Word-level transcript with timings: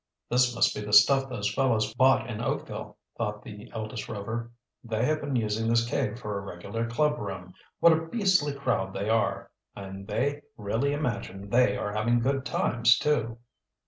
"This 0.31 0.55
must 0.55 0.73
be 0.73 0.81
the 0.81 0.93
stuff 0.93 1.29
those 1.29 1.53
fellows 1.53 1.93
bought 1.93 2.27
in 2.27 2.41
Oakville," 2.41 2.97
thought 3.19 3.43
the 3.43 3.69
eldest 3.71 4.09
Rover. 4.09 4.49
"They 4.83 5.05
have 5.05 5.21
been 5.21 5.35
using 5.35 5.69
this 5.69 5.87
cave 5.87 6.17
for 6.19 6.39
a 6.39 6.41
regular 6.41 6.87
club 6.89 7.19
room. 7.19 7.53
What 7.79 7.93
a 7.93 8.07
beastly 8.07 8.51
crowd 8.53 8.95
they 8.95 9.09
are! 9.09 9.51
And 9.75 10.07
they 10.07 10.41
really 10.57 10.93
imagine 10.93 11.51
they 11.51 11.77
are 11.77 11.93
having 11.93 12.19
good 12.19 12.47
times, 12.47 12.97
too!" 12.97 13.37